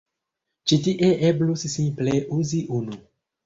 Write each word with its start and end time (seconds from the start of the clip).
Ĉi 0.71 0.79
tie 0.87 1.11
eblus 1.31 1.67
simple 1.77 2.19
uzi 2.41 2.67
unu. 2.83 3.03